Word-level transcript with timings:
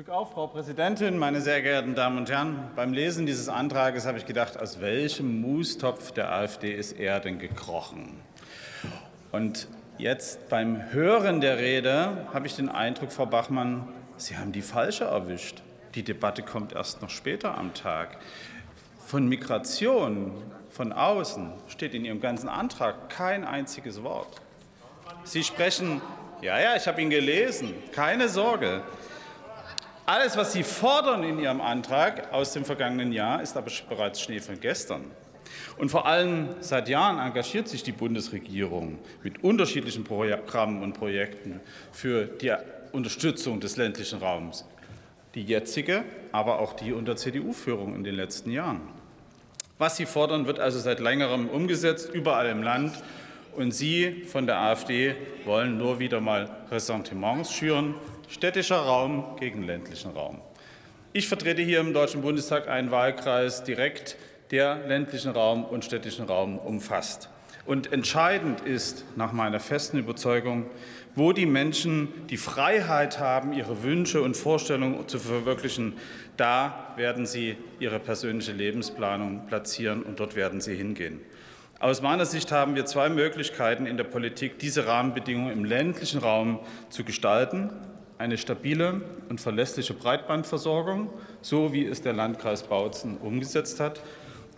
Glück 0.00 0.16
auf, 0.16 0.32
Frau 0.32 0.46
Präsidentin, 0.46 1.18
meine 1.18 1.42
sehr 1.42 1.60
geehrten 1.60 1.94
Damen 1.94 2.16
und 2.16 2.30
Herren! 2.30 2.70
Beim 2.74 2.94
Lesen 2.94 3.26
dieses 3.26 3.50
Antrags 3.50 4.06
habe 4.06 4.16
ich 4.16 4.24
gedacht, 4.24 4.58
aus 4.58 4.80
welchem 4.80 5.42
Mustopf 5.42 6.12
der 6.12 6.32
AfD 6.32 6.72
ist 6.72 6.98
er 6.98 7.20
denn 7.20 7.38
gekrochen? 7.38 8.18
Und 9.30 9.68
jetzt 9.98 10.48
beim 10.48 10.90
Hören 10.90 11.42
der 11.42 11.58
Rede 11.58 12.26
habe 12.32 12.46
ich 12.46 12.56
den 12.56 12.70
Eindruck, 12.70 13.12
Frau 13.12 13.26
Bachmann, 13.26 13.86
Sie 14.16 14.38
haben 14.38 14.52
die 14.52 14.62
falsche 14.62 15.04
erwischt. 15.04 15.60
Die 15.94 16.02
Debatte 16.02 16.42
kommt 16.42 16.72
erst 16.72 17.02
noch 17.02 17.10
später 17.10 17.58
am 17.58 17.74
Tag. 17.74 18.16
Von 19.04 19.28
Migration 19.28 20.32
von 20.70 20.94
außen 20.94 21.52
steht 21.68 21.92
in 21.92 22.06
Ihrem 22.06 22.22
ganzen 22.22 22.48
Antrag 22.48 23.10
kein 23.10 23.44
einziges 23.44 24.02
Wort. 24.02 24.40
Sie 25.24 25.44
sprechen, 25.44 26.00
ja, 26.40 26.58
ja, 26.58 26.74
ich 26.74 26.88
habe 26.88 27.02
ihn 27.02 27.10
gelesen, 27.10 27.74
keine 27.92 28.30
Sorge. 28.30 28.82
Alles, 30.06 30.36
was 30.36 30.52
Sie 30.52 30.62
fordern 30.62 31.22
in 31.22 31.38
Ihrem 31.38 31.60
Antrag 31.60 32.32
aus 32.32 32.52
dem 32.52 32.64
vergangenen 32.64 33.12
Jahr, 33.12 33.42
ist 33.42 33.56
aber 33.56 33.70
bereits 33.88 34.20
Schnee 34.20 34.40
von 34.40 34.58
gestern. 34.58 35.04
Und 35.78 35.90
vor 35.90 36.06
allem 36.06 36.48
seit 36.60 36.88
Jahren 36.88 37.18
engagiert 37.18 37.68
sich 37.68 37.82
die 37.82 37.92
Bundesregierung 37.92 38.98
mit 39.22 39.42
unterschiedlichen 39.42 40.04
Programmen 40.04 40.82
und 40.82 40.94
Projekten 40.94 41.60
für 41.92 42.24
die 42.24 42.52
Unterstützung 42.92 43.60
des 43.60 43.76
ländlichen 43.76 44.18
Raums. 44.18 44.64
Die 45.34 45.42
jetzige, 45.42 46.04
aber 46.32 46.58
auch 46.58 46.74
die 46.74 46.92
unter 46.92 47.16
CDU-Führung 47.16 47.94
in 47.94 48.04
den 48.04 48.14
letzten 48.14 48.50
Jahren. 48.50 48.80
Was 49.78 49.96
Sie 49.96 50.06
fordern, 50.06 50.46
wird 50.46 50.58
also 50.58 50.78
seit 50.78 51.00
längerem 51.00 51.48
umgesetzt, 51.48 52.10
überall 52.12 52.48
im 52.48 52.62
Land. 52.62 52.92
Und 53.56 53.72
Sie 53.72 54.24
von 54.24 54.46
der 54.46 54.58
AfD 54.58 55.14
wollen 55.44 55.78
nur 55.78 55.98
wieder 55.98 56.20
mal 56.20 56.50
Ressentiments 56.70 57.52
schüren 57.52 57.94
städtischer 58.30 58.76
Raum 58.76 59.36
gegen 59.38 59.64
ländlichen 59.64 60.12
Raum. 60.12 60.40
Ich 61.12 61.26
vertrete 61.26 61.62
hier 61.62 61.80
im 61.80 61.92
Deutschen 61.92 62.22
Bundestag 62.22 62.68
einen 62.68 62.92
Wahlkreis 62.92 63.64
direkt, 63.64 64.16
der 64.52 64.86
ländlichen 64.86 65.32
Raum 65.32 65.64
und 65.64 65.84
städtischen 65.84 66.26
Raum 66.26 66.58
umfasst. 66.58 67.28
Und 67.66 67.92
entscheidend 67.92 68.60
ist 68.60 69.04
nach 69.16 69.32
meiner 69.32 69.58
festen 69.58 69.98
Überzeugung, 69.98 70.66
wo 71.16 71.32
die 71.32 71.46
Menschen 71.46 72.08
die 72.28 72.36
Freiheit 72.36 73.18
haben, 73.18 73.52
ihre 73.52 73.82
Wünsche 73.82 74.22
und 74.22 74.36
Vorstellungen 74.36 75.06
zu 75.08 75.18
verwirklichen, 75.18 75.94
da 76.36 76.94
werden 76.96 77.26
sie 77.26 77.56
ihre 77.80 77.98
persönliche 77.98 78.52
Lebensplanung 78.52 79.46
platzieren 79.46 80.04
und 80.04 80.20
dort 80.20 80.36
werden 80.36 80.60
sie 80.60 80.76
hingehen. 80.76 81.20
Aus 81.80 82.00
meiner 82.00 82.26
Sicht 82.26 82.52
haben 82.52 82.76
wir 82.76 82.86
zwei 82.86 83.08
Möglichkeiten 83.08 83.86
in 83.86 83.96
der 83.96 84.04
Politik, 84.04 84.58
diese 84.58 84.86
Rahmenbedingungen 84.86 85.52
im 85.52 85.64
ländlichen 85.64 86.20
Raum 86.20 86.60
zu 86.90 87.04
gestalten 87.04 87.70
eine 88.20 88.36
stabile 88.36 89.00
und 89.30 89.40
verlässliche 89.40 89.94
Breitbandversorgung, 89.94 91.10
so 91.40 91.72
wie 91.72 91.86
es 91.86 92.02
der 92.02 92.12
Landkreis 92.12 92.64
Bautzen 92.64 93.16
umgesetzt 93.16 93.80
hat, 93.80 94.02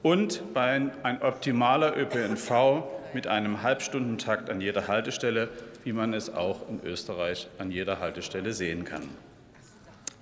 und 0.00 0.44
ein 0.54 0.92
optimaler 1.22 1.96
ÖPNV 1.96 2.84
mit 3.14 3.26
einem 3.26 3.64
Halbstundentakt 3.64 4.48
an 4.48 4.60
jeder 4.60 4.86
Haltestelle, 4.86 5.48
wie 5.82 5.92
man 5.92 6.14
es 6.14 6.32
auch 6.32 6.68
in 6.68 6.80
Österreich 6.84 7.48
an 7.58 7.72
jeder 7.72 7.98
Haltestelle 7.98 8.52
sehen 8.52 8.84
kann. 8.84 9.02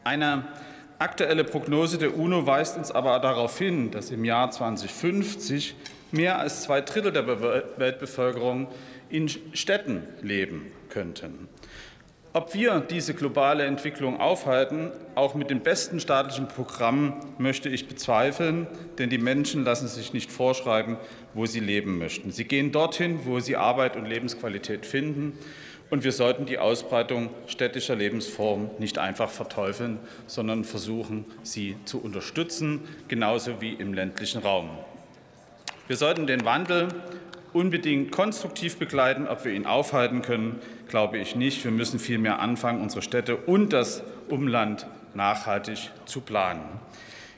Eine 0.03 0.47
aktuelle 0.99 1.45
Prognose 1.45 1.99
der 1.99 2.17
UNO 2.17 2.47
weist 2.47 2.79
uns 2.79 2.91
aber 2.91 3.19
darauf 3.19 3.59
hin, 3.59 3.91
dass 3.91 4.11
im 4.11 4.25
Jahr 4.25 4.51
2050 4.51 5.75
mehr 6.11 6.39
als 6.39 6.63
zwei 6.63 6.81
Drittel 6.81 7.13
der 7.13 7.27
Weltbevölkerung 7.77 8.69
in 9.11 9.29
Städten 9.29 10.05
leben 10.23 10.73
könnten. 10.89 11.49
Ob 12.37 12.53
wir 12.53 12.81
diese 12.81 13.15
globale 13.15 13.65
Entwicklung 13.65 14.21
aufhalten, 14.21 14.91
auch 15.15 15.35
mit 15.35 15.49
den 15.49 15.61
besten 15.61 16.01
staatlichen 16.01 16.49
Programmen, 16.49 17.15
möchte 17.39 17.71
ich 17.71 17.89
bezweifeln, 17.89 18.67
denn 18.99 19.09
die 19.09 19.17
Menschen 19.17 19.65
lassen 19.65 19.89
sich 19.89 20.13
nicht 20.13 20.31
vorschreiben, 20.31 20.99
wo 21.33 21.47
sie 21.47 21.61
leben 21.61 21.97
möchten. 21.97 22.33
Sie 22.33 22.45
gehen 22.45 22.73
dorthin, 22.73 23.21
wo 23.25 23.41
sie 23.41 23.57
Arbeit 23.57 23.97
und 23.97 24.05
Lebensqualität 24.05 24.85
finden. 24.85 25.39
Und 25.89 26.05
wir 26.05 26.13
sollten 26.13 26.45
die 26.45 26.59
Ausbreitung 26.59 27.31
städtischer 27.47 27.97
Lebensformen 27.97 28.69
nicht 28.79 28.99
einfach 28.99 29.31
verteufeln, 29.31 29.99
sondern 30.27 30.65
versuchen, 30.65 31.25
sie 31.43 31.77
zu 31.87 32.03
unterstützen, 32.03 32.83
genauso 33.09 33.63
wie 33.63 33.73
im 33.73 33.95
ländlichen 33.95 34.43
Raum. 34.43 34.69
Wir 35.87 35.97
sollten 35.97 36.27
den 36.27 36.45
Wandel 36.45 36.89
unbedingt 37.57 38.13
konstruktiv 38.13 38.77
begleiten. 38.77 39.27
Ob 39.27 39.45
wir 39.45 39.53
ihn 39.53 39.67
aufhalten 39.67 40.23
können, 40.23 40.61
glaube 40.89 41.19
ich 41.19 41.35
nicht. 41.35 41.65
Wir 41.65 41.71
müssen 41.71 41.99
vielmehr 41.99 42.39
anfangen, 42.39 42.83
unsere 42.83 43.03
Städte 43.03 43.37
und 43.37 43.73
das 43.73 44.03
Umland 44.29 44.87
nachhaltig 45.15 45.91
zu 46.05 46.21
planen. 46.21 46.63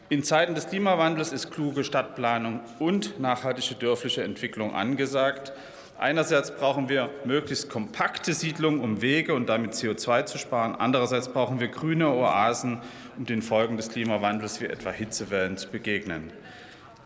In 0.08 0.24
Zeiten 0.24 0.54
des 0.54 0.68
Klimawandels 0.68 1.32
ist 1.32 1.50
kluge 1.50 1.84
Stadtplanung 1.84 2.60
und 2.78 3.20
nachhaltige 3.20 3.74
dörfliche 3.74 4.22
Entwicklung 4.24 4.74
angesagt. 4.74 5.52
Einerseits 5.98 6.54
brauchen 6.54 6.88
wir 6.88 7.10
möglichst 7.24 7.68
kompakte 7.68 8.32
Siedlungen, 8.32 8.80
um 8.80 9.02
Wege 9.02 9.34
und 9.34 9.48
damit 9.48 9.74
CO2 9.74 10.24
zu 10.24 10.38
sparen. 10.38 10.74
Andererseits 10.76 11.28
brauchen 11.28 11.60
wir 11.60 11.68
grüne 11.68 12.08
Oasen, 12.08 12.80
um 13.18 13.26
den 13.26 13.42
Folgen 13.42 13.76
des 13.76 13.90
Klimawandels 13.90 14.60
wie 14.60 14.66
etwa 14.66 14.90
Hitzewellen 14.90 15.56
zu 15.56 15.68
begegnen. 15.68 16.32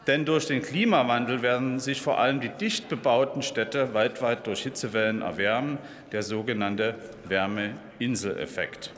Denn 0.07 0.25
durch 0.25 0.47
den 0.47 0.63
Klimawandel 0.63 1.43
werden 1.43 1.79
sich 1.79 2.03
vor 2.03 2.19
allem 2.19 2.41
die 2.41 2.49
dicht 2.49 2.89
bebauten 2.89 3.43
Städte 3.43 3.95
weltweit 3.95 4.47
durch 4.47 4.63
Hitzewellen 4.63 5.23
erwärmen, 5.23 5.79
der 6.11 6.23
sogenannte 6.23 6.97
Wärmeinseleffekt. 7.25 8.93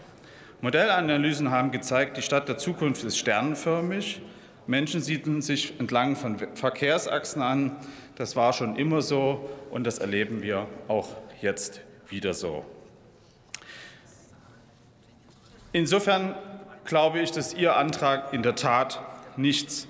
Modellanalysen 0.63 1.51
haben 1.51 1.73
gezeigt, 1.73 2.17
die 2.17 2.23
Stadt 2.23 2.49
der 2.49 2.57
Zukunft 2.57 3.05
ist 3.05 3.19
sternenförmig. 3.19 4.23
Menschen 4.67 5.03
siedeln 5.03 5.43
sich 5.43 5.79
entlang 5.79 6.17
von 6.17 6.39
Verkehrsachsen 6.55 7.43
an. 7.43 7.77
Das 8.17 8.35
war 8.35 8.55
schon 8.55 8.77
immer 8.77 9.03
so 9.03 9.51
und 9.71 9.85
das 9.85 9.99
erleben 9.99 10.43
wir 10.43 10.67
auch 10.89 11.09
jetzt 11.43 11.83
wieder 12.09 12.33
so. 12.33 12.65
Insofern 15.73 16.35
glaube 16.87 17.21
ich, 17.21 17.31
dass 17.31 17.53
Ihr 17.53 17.77
Antrag 17.77 18.33
in 18.33 18.43
der 18.43 18.55
Tat 18.55 19.03
nichts 19.37 19.87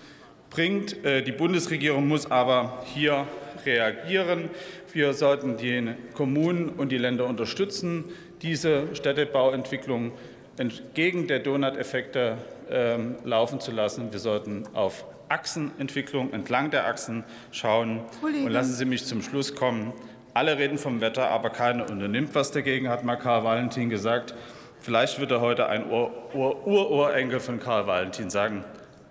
bringt. 0.54 1.04
Äh, 1.04 1.22
die 1.22 1.32
Bundesregierung 1.32 2.08
muss 2.08 2.30
aber 2.30 2.82
hier 2.86 3.26
reagieren. 3.66 4.50
Wir 4.92 5.12
sollten 5.12 5.56
die 5.56 5.92
Kommunen 6.14 6.68
und 6.68 6.92
die 6.92 6.98
Länder 6.98 7.26
unterstützen, 7.26 8.04
diese 8.42 8.94
Städtebauentwicklung 8.94 10.12
entgegen 10.56 11.26
der 11.26 11.40
Donut-Effekte 11.40 12.38
ähm, 12.70 13.16
laufen 13.24 13.58
zu 13.60 13.72
lassen. 13.72 14.12
Wir 14.12 14.20
sollten 14.20 14.64
auf 14.72 15.04
Achsenentwicklung 15.28 16.32
entlang 16.32 16.70
der 16.70 16.86
Achsen 16.86 17.24
schauen. 17.50 18.02
Und 18.22 18.50
lassen 18.50 18.74
Sie 18.74 18.84
mich 18.84 19.04
zum 19.04 19.22
Schluss 19.22 19.54
kommen. 19.54 19.92
Alle 20.32 20.58
reden 20.58 20.78
vom 20.78 21.00
Wetter, 21.00 21.28
aber 21.28 21.50
keiner 21.50 21.90
unternimmt 21.90 22.34
was 22.34 22.52
dagegen, 22.52 22.88
hat 22.88 23.04
mal 23.04 23.16
Karl 23.16 23.44
Valentin 23.44 23.90
gesagt. 23.90 24.34
Vielleicht 24.80 25.18
wird 25.18 25.30
er 25.30 25.40
heute 25.40 25.66
ein 25.66 25.90
Ururenkel 25.90 27.40
von 27.40 27.58
Karl 27.58 27.86
Valentin 27.86 28.30
sagen. 28.30 28.64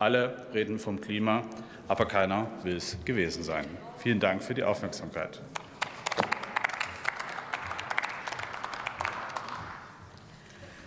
Alle 0.03 0.35
reden 0.53 0.79
vom 0.79 0.99
Klima, 0.99 1.43
aber 1.87 2.05
keiner 2.05 2.47
will 2.63 2.75
es 2.75 2.97
gewesen 3.05 3.41
sein. 3.41 3.63
Vielen 3.97 4.19
Dank 4.19 4.43
für 4.43 4.53
die 4.53 4.65
Aufmerksamkeit. 4.65 5.39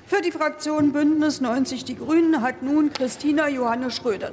Für 0.07 0.21
die 0.21 0.31
Fraktion 0.31 0.93
Bündnis 0.93 1.41
90 1.41 1.87
Die 1.87 1.97
Grünen 1.97 2.43
hat 2.43 2.63
nun 2.63 2.93
Christina 2.93 3.49
Johannes 3.49 3.97
Schröder 3.97 4.25